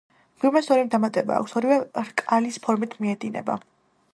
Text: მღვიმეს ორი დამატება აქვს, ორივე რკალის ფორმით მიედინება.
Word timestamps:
მღვიმეს 0.37 0.69
ორი 0.75 0.85
დამატება 0.95 1.35
აქვს, 1.41 1.53
ორივე 1.61 1.77
რკალის 2.09 2.59
ფორმით 2.65 2.97
მიედინება. 3.05 3.61